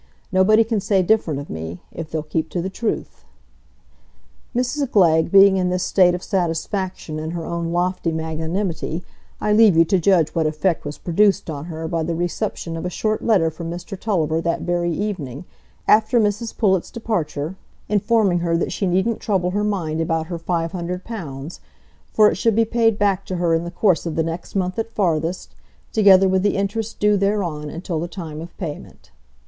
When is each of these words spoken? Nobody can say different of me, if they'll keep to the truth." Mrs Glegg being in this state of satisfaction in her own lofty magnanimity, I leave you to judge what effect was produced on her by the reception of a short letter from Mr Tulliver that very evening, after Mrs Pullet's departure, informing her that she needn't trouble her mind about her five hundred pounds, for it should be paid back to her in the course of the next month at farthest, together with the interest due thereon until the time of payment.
Nobody 0.31 0.63
can 0.63 0.79
say 0.79 1.03
different 1.03 1.39
of 1.39 1.47
me, 1.47 1.83
if 1.91 2.09
they'll 2.09 2.23
keep 2.23 2.49
to 2.49 2.59
the 2.63 2.71
truth." 2.71 3.23
Mrs 4.55 4.89
Glegg 4.89 5.31
being 5.31 5.57
in 5.57 5.69
this 5.69 5.83
state 5.83 6.15
of 6.15 6.23
satisfaction 6.23 7.19
in 7.19 7.29
her 7.29 7.45
own 7.45 7.71
lofty 7.71 8.11
magnanimity, 8.11 9.03
I 9.39 9.53
leave 9.53 9.77
you 9.77 9.85
to 9.85 9.99
judge 9.99 10.29
what 10.29 10.47
effect 10.47 10.85
was 10.85 10.97
produced 10.97 11.51
on 11.51 11.65
her 11.65 11.87
by 11.87 12.01
the 12.01 12.15
reception 12.15 12.75
of 12.75 12.83
a 12.83 12.89
short 12.89 13.21
letter 13.23 13.51
from 13.51 13.69
Mr 13.69 13.95
Tulliver 13.95 14.41
that 14.41 14.61
very 14.61 14.89
evening, 14.91 15.45
after 15.87 16.19
Mrs 16.19 16.57
Pullet's 16.57 16.89
departure, 16.89 17.55
informing 17.87 18.39
her 18.39 18.57
that 18.57 18.71
she 18.71 18.87
needn't 18.87 19.19
trouble 19.19 19.51
her 19.51 19.63
mind 19.63 20.01
about 20.01 20.25
her 20.25 20.39
five 20.39 20.71
hundred 20.71 21.03
pounds, 21.03 21.59
for 22.11 22.27
it 22.31 22.37
should 22.37 22.55
be 22.55 22.65
paid 22.65 22.97
back 22.97 23.23
to 23.27 23.35
her 23.35 23.53
in 23.53 23.65
the 23.65 23.69
course 23.69 24.07
of 24.07 24.15
the 24.15 24.23
next 24.23 24.55
month 24.55 24.79
at 24.79 24.89
farthest, 24.89 25.53
together 25.93 26.27
with 26.27 26.41
the 26.41 26.57
interest 26.57 26.97
due 26.99 27.15
thereon 27.17 27.69
until 27.69 27.99
the 27.99 28.07
time 28.07 28.41
of 28.41 28.57
payment. 28.57 29.11